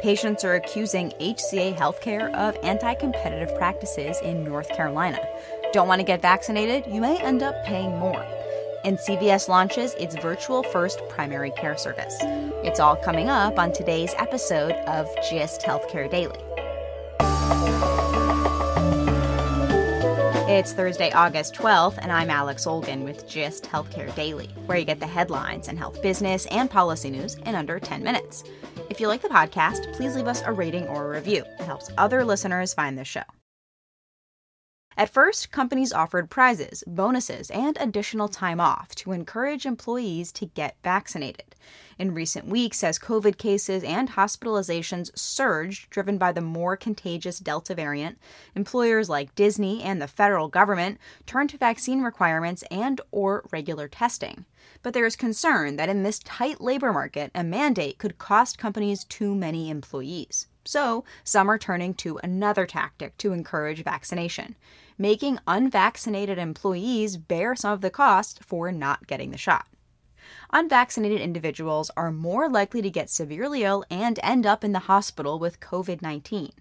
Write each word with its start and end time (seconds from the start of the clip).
Patients 0.00 0.44
are 0.44 0.54
accusing 0.54 1.10
HCA 1.20 1.76
Healthcare 1.76 2.32
of 2.34 2.56
anti 2.62 2.94
competitive 2.94 3.54
practices 3.58 4.18
in 4.22 4.44
North 4.44 4.70
Carolina. 4.70 5.18
Don't 5.74 5.88
want 5.88 6.00
to 6.00 6.06
get 6.06 6.22
vaccinated? 6.22 6.90
You 6.90 7.02
may 7.02 7.20
end 7.20 7.42
up 7.42 7.54
paying 7.66 7.98
more. 7.98 8.24
And 8.82 8.96
CVS 8.96 9.46
launches 9.46 9.92
its 9.94 10.16
virtual 10.16 10.62
first 10.62 11.02
primary 11.10 11.50
care 11.50 11.76
service. 11.76 12.16
It's 12.64 12.80
all 12.80 12.96
coming 12.96 13.28
up 13.28 13.58
on 13.58 13.72
today's 13.72 14.14
episode 14.16 14.72
of 14.86 15.06
GIST 15.28 15.60
Healthcare 15.60 16.10
Daily. 16.10 16.40
It's 20.52 20.72
Thursday, 20.72 21.12
August 21.12 21.54
12th, 21.54 21.98
and 22.02 22.10
I'm 22.10 22.28
Alex 22.28 22.66
Olgin 22.66 23.04
with 23.04 23.28
GIST 23.28 23.62
Healthcare 23.66 24.12
Daily, 24.16 24.48
where 24.66 24.76
you 24.76 24.84
get 24.84 24.98
the 24.98 25.06
headlines 25.06 25.68
and 25.68 25.78
health 25.78 26.02
business 26.02 26.46
and 26.46 26.68
policy 26.68 27.08
news 27.08 27.36
in 27.46 27.54
under 27.54 27.78
10 27.78 28.02
minutes. 28.02 28.42
If 28.90 28.98
you 29.00 29.06
like 29.06 29.22
the 29.22 29.28
podcast, 29.28 29.94
please 29.94 30.16
leave 30.16 30.26
us 30.26 30.42
a 30.44 30.52
rating 30.52 30.88
or 30.88 31.06
a 31.06 31.16
review. 31.16 31.44
It 31.60 31.66
helps 31.66 31.92
other 31.96 32.24
listeners 32.24 32.74
find 32.74 32.98
the 32.98 33.04
show. 33.04 33.22
At 35.00 35.08
first, 35.08 35.50
companies 35.50 35.94
offered 35.94 36.28
prizes, 36.28 36.84
bonuses, 36.86 37.50
and 37.52 37.74
additional 37.80 38.28
time 38.28 38.60
off 38.60 38.94
to 38.96 39.12
encourage 39.12 39.64
employees 39.64 40.30
to 40.32 40.44
get 40.44 40.76
vaccinated. 40.84 41.54
In 41.98 42.12
recent 42.12 42.48
weeks, 42.48 42.84
as 42.84 42.98
COVID 42.98 43.38
cases 43.38 43.82
and 43.82 44.10
hospitalizations 44.10 45.10
surged, 45.18 45.88
driven 45.88 46.18
by 46.18 46.32
the 46.32 46.42
more 46.42 46.76
contagious 46.76 47.38
Delta 47.38 47.74
variant, 47.74 48.18
employers 48.54 49.08
like 49.08 49.34
Disney 49.34 49.82
and 49.82 50.02
the 50.02 50.06
federal 50.06 50.48
government 50.48 50.98
turned 51.24 51.48
to 51.48 51.56
vaccine 51.56 52.02
requirements 52.02 52.62
and 52.70 53.00
or 53.10 53.48
regular 53.50 53.88
testing. 53.88 54.44
But 54.82 54.92
there 54.92 55.06
is 55.06 55.16
concern 55.16 55.76
that 55.76 55.88
in 55.88 56.02
this 56.02 56.18
tight 56.18 56.60
labor 56.60 56.92
market, 56.92 57.30
a 57.34 57.42
mandate 57.42 57.96
could 57.96 58.18
cost 58.18 58.58
companies 58.58 59.04
too 59.04 59.34
many 59.34 59.70
employees. 59.70 60.46
So, 60.66 61.04
some 61.24 61.50
are 61.50 61.58
turning 61.58 61.94
to 61.94 62.20
another 62.22 62.66
tactic 62.66 63.16
to 63.18 63.32
encourage 63.32 63.82
vaccination, 63.82 64.56
making 65.00 65.38
unvaccinated 65.46 66.36
employees 66.36 67.16
bear 67.16 67.56
some 67.56 67.72
of 67.72 67.80
the 67.80 67.90
cost 67.90 68.44
for 68.44 68.70
not 68.70 69.06
getting 69.06 69.30
the 69.30 69.38
shot. 69.38 69.66
Unvaccinated 70.52 71.20
individuals 71.20 71.90
are 71.96 72.12
more 72.12 72.50
likely 72.50 72.82
to 72.82 72.90
get 72.90 73.08
severely 73.08 73.64
ill 73.64 73.82
and 73.90 74.20
end 74.22 74.44
up 74.44 74.62
in 74.62 74.72
the 74.72 74.80
hospital 74.80 75.38
with 75.38 75.58
COVID 75.58 76.02
19 76.02 76.52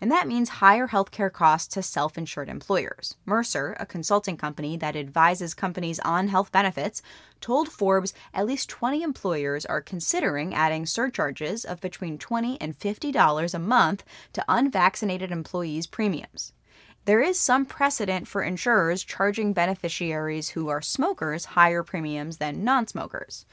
and 0.00 0.10
that 0.10 0.28
means 0.28 0.60
higher 0.60 0.88
healthcare 0.88 1.32
costs 1.32 1.72
to 1.72 1.82
self 1.82 2.18
insured 2.18 2.50
employers. 2.50 3.14
Mercer, 3.24 3.76
a 3.80 3.86
consulting 3.86 4.36
company 4.36 4.76
that 4.76 4.96
advises 4.96 5.54
companies 5.54 5.98
on 6.00 6.28
health 6.28 6.52
benefits, 6.52 7.00
told 7.40 7.70
Forbes 7.70 8.12
at 8.34 8.44
least 8.44 8.68
20 8.68 9.02
employers 9.02 9.64
are 9.64 9.80
considering 9.80 10.54
adding 10.54 10.84
surcharges 10.84 11.64
of 11.64 11.80
between 11.80 12.18
20 12.18 12.60
and 12.60 12.78
$50 12.78 13.54
a 13.54 13.58
month 13.58 14.04
to 14.34 14.44
unvaccinated 14.46 15.30
employees' 15.30 15.86
premiums. 15.86 16.52
There 17.06 17.20
is 17.20 17.38
some 17.38 17.66
precedent 17.66 18.26
for 18.26 18.42
insurers 18.42 19.04
charging 19.04 19.52
beneficiaries 19.52 20.50
who 20.50 20.68
are 20.68 20.80
smokers 20.80 21.44
higher 21.44 21.82
premiums 21.82 22.38
than 22.38 22.64
non 22.64 22.86
smokers. 22.86 23.44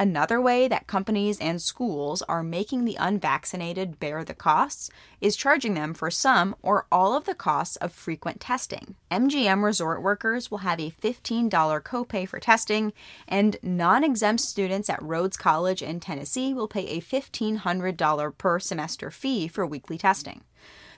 Another 0.00 0.40
way 0.40 0.68
that 0.68 0.86
companies 0.86 1.40
and 1.40 1.60
schools 1.60 2.22
are 2.22 2.44
making 2.44 2.84
the 2.84 2.94
unvaccinated 3.00 3.98
bear 3.98 4.22
the 4.22 4.32
costs 4.32 4.90
is 5.20 5.34
charging 5.34 5.74
them 5.74 5.92
for 5.92 6.08
some 6.08 6.54
or 6.62 6.86
all 6.92 7.16
of 7.16 7.24
the 7.24 7.34
costs 7.34 7.74
of 7.76 7.92
frequent 7.92 8.40
testing. 8.40 8.94
MGM 9.10 9.64
resort 9.64 10.00
workers 10.00 10.52
will 10.52 10.58
have 10.58 10.78
a 10.78 10.92
$15 10.92 11.50
copay 11.82 12.28
for 12.28 12.38
testing, 12.38 12.92
and 13.26 13.56
non 13.60 14.04
exempt 14.04 14.40
students 14.40 14.88
at 14.88 15.02
Rhodes 15.02 15.36
College 15.36 15.82
in 15.82 15.98
Tennessee 15.98 16.54
will 16.54 16.68
pay 16.68 16.86
a 16.86 17.00
$1,500 17.00 18.38
per 18.38 18.60
semester 18.60 19.10
fee 19.10 19.48
for 19.48 19.66
weekly 19.66 19.98
testing. 19.98 20.42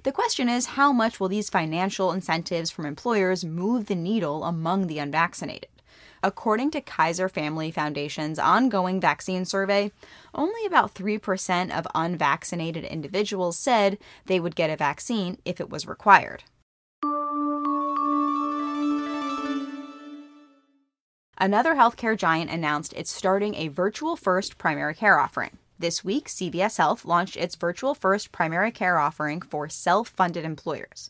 The 0.03 0.13
question 0.13 0.51
is 0.51 0.67
how 0.67 0.93
much 0.93 1.19
will 1.19 1.29
these 1.29 1.49
financial 1.49 2.13
incentives 2.13 2.71
from 2.71 2.85
employers 2.85 3.47
move 3.47 3.87
the 3.87 3.95
needle 3.95 4.45
among 4.45 4.89
the 4.89 4.99
unvaccinated? 4.99 5.71
According 6.23 6.71
to 6.73 6.83
Kaiser 6.83 7.31
Family 7.31 7.71
Foundation's 7.71 8.39
ongoing 8.39 9.01
vaccine 9.01 9.47
survey, 9.47 9.91
only 10.35 10.67
about 10.67 10.95
3% 10.95 11.71
of 11.71 11.87
unvaccinated 11.95 12.85
individuals 12.85 13.57
said 13.57 13.97
they 14.27 14.39
would 14.39 14.55
get 14.55 14.69
a 14.69 14.77
vaccine 14.77 15.39
if 15.47 15.61
it 15.61 15.71
was 15.71 15.87
required. 15.87 16.45
Another 21.39 21.75
healthcare 21.75 22.19
giant 22.19 22.51
announced 22.51 22.93
it's 22.95 23.11
starting 23.11 23.55
a 23.55 23.69
virtual 23.69 24.15
first 24.15 24.59
primary 24.59 24.95
care 24.95 25.19
offering. 25.19 25.57
This 25.79 26.05
week, 26.05 26.29
CVS 26.29 26.77
Health 26.77 27.07
launched 27.07 27.39
its 27.39 27.57
virtual 27.57 27.95
first 27.95 28.31
primary 28.31 28.71
care 28.71 28.99
offering 28.99 29.41
for 29.41 29.71
self 29.71 30.09
funded 30.09 30.45
employers. 30.45 31.09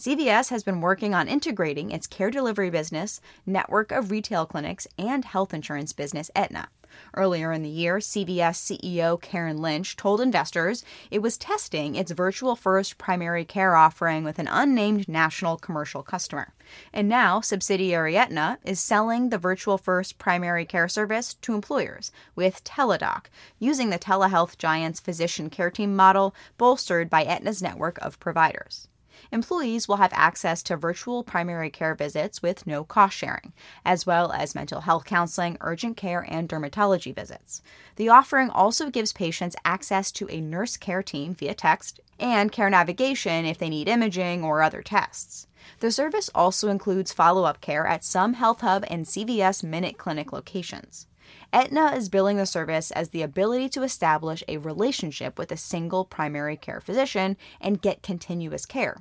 CVS 0.00 0.48
has 0.48 0.62
been 0.62 0.80
working 0.80 1.12
on 1.12 1.28
integrating 1.28 1.90
its 1.90 2.06
care 2.06 2.30
delivery 2.30 2.70
business, 2.70 3.20
network 3.44 3.92
of 3.92 4.10
retail 4.10 4.46
clinics, 4.46 4.86
and 4.96 5.26
health 5.26 5.52
insurance 5.52 5.92
business 5.92 6.30
Aetna. 6.34 6.70
Earlier 7.12 7.52
in 7.52 7.62
the 7.62 7.68
year, 7.68 7.98
CVS 7.98 8.80
CEO 8.80 9.20
Karen 9.20 9.60
Lynch 9.60 9.96
told 9.96 10.22
investors 10.22 10.86
it 11.10 11.20
was 11.20 11.36
testing 11.36 11.96
its 11.96 12.12
virtual 12.12 12.56
first 12.56 12.96
primary 12.96 13.44
care 13.44 13.76
offering 13.76 14.24
with 14.24 14.38
an 14.38 14.48
unnamed 14.50 15.06
national 15.06 15.58
commercial 15.58 16.02
customer. 16.02 16.54
And 16.94 17.06
now, 17.06 17.42
subsidiary 17.42 18.16
Aetna 18.16 18.58
is 18.64 18.80
selling 18.80 19.28
the 19.28 19.36
virtual 19.36 19.76
first 19.76 20.16
primary 20.16 20.64
care 20.64 20.88
service 20.88 21.34
to 21.42 21.52
employers 21.52 22.10
with 22.34 22.64
Teladoc, 22.64 23.26
using 23.58 23.90
the 23.90 23.98
telehealth 23.98 24.56
giant's 24.56 24.98
physician 24.98 25.50
care 25.50 25.70
team 25.70 25.94
model 25.94 26.34
bolstered 26.56 27.10
by 27.10 27.22
Aetna's 27.22 27.60
network 27.60 27.98
of 27.98 28.18
providers 28.18 28.88
employees 29.32 29.86
will 29.86 29.96
have 29.96 30.12
access 30.12 30.62
to 30.64 30.76
virtual 30.76 31.22
primary 31.22 31.70
care 31.70 31.94
visits 31.94 32.42
with 32.42 32.66
no 32.66 32.84
cost 32.84 33.16
sharing, 33.16 33.52
as 33.84 34.06
well 34.06 34.32
as 34.32 34.54
mental 34.54 34.82
health 34.82 35.04
counseling, 35.04 35.56
urgent 35.60 35.96
care, 35.96 36.26
and 36.28 36.48
dermatology 36.48 37.14
visits. 37.14 37.62
The 37.96 38.08
offering 38.08 38.50
also 38.50 38.90
gives 38.90 39.12
patients 39.12 39.56
access 39.64 40.10
to 40.12 40.28
a 40.30 40.40
nurse 40.40 40.76
care 40.76 41.02
team 41.02 41.34
via 41.34 41.54
text 41.54 42.00
and 42.18 42.52
care 42.52 42.70
navigation 42.70 43.46
if 43.46 43.58
they 43.58 43.68
need 43.68 43.88
imaging 43.88 44.44
or 44.44 44.62
other 44.62 44.82
tests. 44.82 45.46
The 45.80 45.90
service 45.90 46.30
also 46.34 46.68
includes 46.68 47.12
follow 47.12 47.44
up 47.44 47.60
care 47.60 47.86
at 47.86 48.04
some 48.04 48.34
Health 48.34 48.60
Hub 48.60 48.84
and 48.88 49.06
CVS 49.06 49.62
Minute 49.62 49.98
Clinic 49.98 50.32
locations. 50.32 51.06
Aetna 51.52 51.92
is 51.94 52.08
billing 52.08 52.36
the 52.36 52.46
service 52.46 52.90
as 52.90 53.10
the 53.10 53.22
ability 53.22 53.68
to 53.70 53.82
establish 53.82 54.42
a 54.48 54.58
relationship 54.58 55.38
with 55.38 55.52
a 55.52 55.56
single 55.56 56.04
primary 56.04 56.56
care 56.56 56.80
physician 56.80 57.36
and 57.60 57.82
get 57.82 58.02
continuous 58.02 58.66
care 58.66 58.96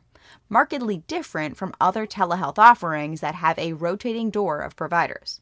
markedly 0.49 1.03
different 1.07 1.57
from 1.57 1.73
other 1.79 2.05
telehealth 2.05 2.57
offerings 2.57 3.21
that 3.21 3.35
have 3.35 3.57
a 3.57 3.73
rotating 3.73 4.29
door 4.29 4.61
of 4.61 4.75
providers. 4.75 5.41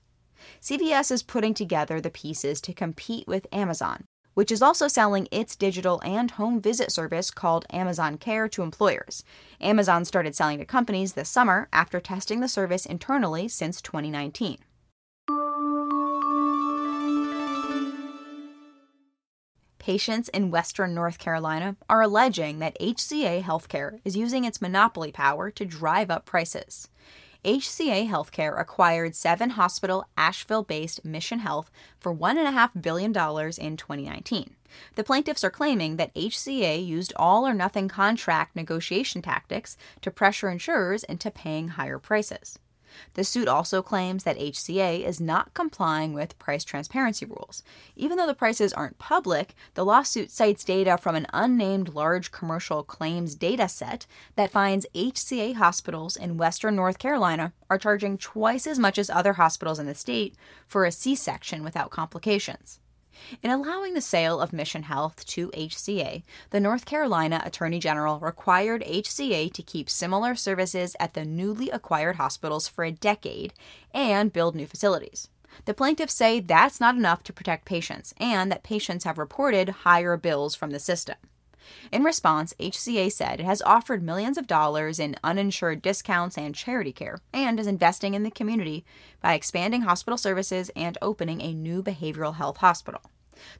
CVS 0.62 1.12
is 1.12 1.24
putting 1.24 1.54
together 1.54 2.00
the 2.00 2.10
pieces 2.10 2.62
to 2.62 2.74
compete 2.74 3.28
with 3.28 3.48
Amazon, 3.52 4.06
which 4.34 4.52
is 4.52 4.62
also 4.62 4.88
selling 4.88 5.28
its 5.32 5.56
digital 5.56 6.00
and 6.06 6.32
home 6.32 6.62
visit 6.62 6.92
service 6.92 7.32
called 7.32 7.66
Amazon 7.72 8.18
Care 8.18 8.48
to 8.50 8.62
employers. 8.62 9.24
Amazon 9.60 10.06
started 10.06 10.36
selling 10.36 10.60
to 10.60 10.66
companies 10.66 11.14
this 11.14 11.30
summer 11.30 11.68
after 11.74 12.00
testing 12.00 12.40
the 12.40 12.48
service 12.48 12.86
internally 12.86 13.48
since 13.48 13.82
2019. 13.82 14.60
Patients 19.88 20.28
in 20.28 20.51
Western 20.51 20.94
North 20.94 21.18
Carolina 21.18 21.78
are 21.89 22.01
alleging 22.01 22.60
that 22.60 22.78
HCA 22.78 23.42
Healthcare 23.42 24.01
is 24.04 24.18
using 24.18 24.44
its 24.44 24.62
monopoly 24.62 25.13
power 25.13 25.50
to 25.51 25.63
drive 25.63 26.12
up 26.12 26.25
prices. 26.25 26.89
HCA 27.45 28.10
Healthcare 28.10 28.60
acquired 28.60 29.16
seven 29.16 29.51
hospital 29.51 30.06
Asheville 30.18 30.63
based 30.63 31.06
Mission 31.06 31.39
Health 31.39 31.72
for 31.98 32.13
$1.5 32.13 32.81
billion 32.81 33.12
in 33.12 33.78
2019. 33.78 34.56
The 34.95 35.06
plaintiffs 35.06 35.45
are 35.45 35.50
claiming 35.50 35.95
that 35.95 36.13
HCA 36.16 36.86
used 36.86 37.13
all 37.16 37.48
or 37.48 37.54
nothing 37.54 37.88
contract 37.88 38.57
negotiation 38.57 39.22
tactics 39.22 39.78
to 40.01 40.12
pressure 40.12 40.50
insurers 40.50 41.06
into 41.06 41.31
paying 41.31 41.69
higher 41.69 41.98
prices. 41.98 42.60
The 43.13 43.24
suit 43.24 43.48
also 43.48 43.81
claims 43.81 44.24
that 44.24 44.38
HCA 44.38 45.06
is 45.06 45.19
not 45.19 45.54
complying 45.54 46.13
with 46.13 46.38
price 46.39 46.63
transparency 46.63 47.25
rules. 47.25 47.63
Even 47.95 48.18
though 48.18 48.28
the 48.28 48.34
prices 48.34 48.74
aren't 48.74 48.98
public, 48.98 49.56
the 49.74 49.86
lawsuit 49.86 50.31
cites 50.31 50.63
data 50.63 50.98
from 50.98 51.16
an 51.16 51.28
unnamed 51.34 51.94
large 51.94 52.31
commercial 52.31 52.84
claims 52.84 53.36
data 53.36 53.68
set 53.68 54.06
that 54.36 54.51
finds 54.51 54.86
HCA 54.95 55.56
hospitals 55.56 56.16
in 56.16 56.38
western 56.38 56.75
North 56.75 57.00
Carolina 57.00 57.54
are 57.69 57.78
charging 57.78 58.18
twice 58.18 58.68
as 58.68 58.80
much 58.80 58.98
as 58.98 59.10
other 59.10 59.33
hospitals 59.33 59.80
in 59.80 59.86
the 59.86 59.95
state 59.95 60.36
for 60.68 60.86
a 60.86 60.92
C 60.92 61.16
section 61.16 61.63
without 61.63 61.90
complications. 61.90 62.80
In 63.42 63.52
allowing 63.52 63.94
the 63.94 64.02
sale 64.02 64.40
of 64.40 64.54
Mission 64.54 64.84
Health 64.84 65.25
to 65.28 65.50
HCA, 65.50 66.24
the 66.50 66.60
North 66.60 66.86
Carolina 66.86 67.42
Attorney 67.46 67.80
General 67.80 68.19
required 68.19 68.84
HCA 68.84 69.52
to 69.54 69.64
keep 69.64 69.90
similar 69.90 70.36
services 70.36 70.96
at 71.00 71.14
the 71.14 71.25
newly 71.25 71.69
acquired 71.69 72.18
hospitals 72.18 72.68
for 72.68 72.84
a 72.84 72.92
decade 72.92 73.54
and 73.94 74.34
build 74.34 74.56
new 74.56 74.68
facilities. 74.68 75.30
The 75.66 75.74
plaintiffs 75.74 76.14
say 76.14 76.40
that's 76.40 76.80
not 76.80 76.96
enough 76.96 77.24
to 77.24 77.34
protect 77.34 77.66
patients 77.66 78.14
and 78.18 78.52
that 78.52 78.64
patients 78.64 79.04
have 79.06 79.18
reported 79.18 79.69
higher 79.69 80.18
bills 80.18 80.56
from 80.56 80.72
the 80.72 80.80
system. 80.80 81.16
In 81.92 82.04
response, 82.04 82.54
HCA 82.60 83.12
said 83.12 83.40
it 83.40 83.46
has 83.46 83.62
offered 83.62 84.04
millions 84.04 84.38
of 84.38 84.48
dollars 84.48 85.00
in 85.00 85.16
uninsured 85.24 85.81
discounts 85.81 86.38
and 86.38 86.54
charity 86.54 86.92
care 86.92 87.19
and 87.34 87.60
is 87.60 87.68
investing 87.68 88.14
in 88.14 88.24
the 88.24 88.31
community 88.31 88.86
by 89.22 89.34
expanding 89.34 89.81
hospital 89.81 90.18
services 90.18 90.72
and 90.75 90.98
opening 91.02 91.42
a 91.42 91.54
new 91.54 91.81
behavioral 91.84 92.36
health 92.36 92.58
hospital. 92.58 93.02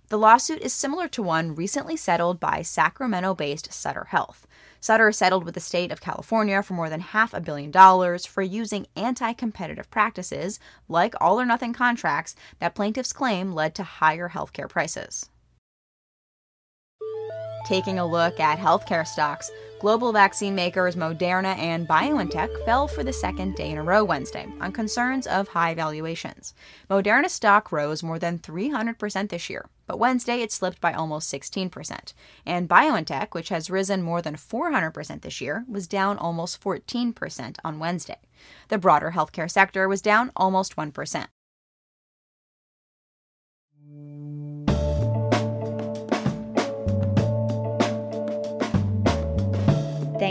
The 0.09 0.18
lawsuit 0.18 0.62
is 0.62 0.74
similar 0.74 1.07
to 1.09 1.21
one 1.21 1.56
recently 1.56 1.95
settled 1.95 2.39
by 2.39 2.62
Sacramento 2.62 3.36
based 3.36 3.71
Sutter 3.71 4.06
Health. 4.06 4.48
Sutter 4.80 5.12
settled 5.12 5.44
with 5.44 5.56
the 5.56 5.59
state 5.59 5.92
of 5.92 6.01
California 6.01 6.62
for 6.63 6.74
more 6.74 6.89
than 6.89 7.00
half 7.00 7.33
a 7.33 7.42
billion 7.42 7.71
dollars 7.71 8.25
for 8.25 8.42
using 8.42 8.88
anti 8.95 9.33
competitive 9.33 9.89
practices, 9.89 10.59
like 10.88 11.13
all 11.19 11.39
or 11.39 11.45
nothing 11.45 11.74
contracts, 11.74 12.36
that 12.59 12.75
plaintiffs 12.75 13.13
claim 13.13 13.54
led 13.54 13.75
to 13.75 13.83
higher 13.83 14.30
healthcare 14.30 14.69
prices. 14.69 15.30
Taking 17.68 18.00
a 18.00 18.08
look 18.08 18.40
at 18.40 18.60
healthcare 18.60 19.06
stocks, 19.06 19.52
global 19.81 20.14
vaccine 20.14 20.56
makers 20.56 20.96
Moderna 20.96 21.58
and 21.58 21.86
BioNTech 21.86 22.64
fell 22.64 22.88
for 22.88 23.04
the 23.04 23.12
second 23.12 23.56
day 23.56 23.72
in 23.72 23.78
a 23.78 23.84
row 23.84 24.06
Wednesday 24.06 24.48
on 24.62 24.72
concerns 24.72 25.28
of 25.28 25.50
high 25.50 25.74
valuations. 25.74 26.54
Moderna 26.90 27.30
stock 27.30 27.69
rose 27.74 28.02
more 28.02 28.19
than 28.19 28.40
300% 28.40 29.28
this 29.28 29.50
year, 29.50 29.66
but 29.86 30.00
Wednesday 30.00 30.42
it 30.42 30.54
slipped 30.54 30.80
by 30.80 30.94
almost 30.94 31.30
16%. 31.30 32.14
And 32.46 32.69
BioNTech, 32.69 33.34
which 33.34 33.50
has 33.50 33.69
risen 33.69 34.02
more 34.02 34.22
than 34.22 34.38
400% 34.38 35.22
this 35.22 35.42
year, 35.42 35.66
was 35.68 35.88
down 35.88 36.18
almost 36.18 36.64
14% 36.64 37.58
on 37.66 37.80
Wednesday. 37.80 38.19
The 38.69 38.78
broader 38.78 39.12
healthcare 39.14 39.52
sector 39.52 39.90
was 39.90 40.02
down 40.02 40.31
almost 40.38 40.78
1%. 40.78 41.28